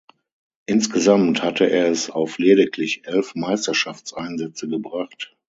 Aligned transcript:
Insgesamt 0.65 1.43
hatte 1.43 1.69
er 1.69 1.85
es 1.85 2.09
auf 2.09 2.39
lediglich 2.39 3.05
elf 3.05 3.35
Meisterschaftseinsätze 3.35 4.67
gebracht. 4.67 5.35